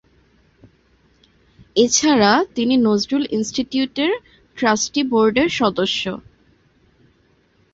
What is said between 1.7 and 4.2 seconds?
এছাড়া তিনি নজরুল ইনস্টিটিউটের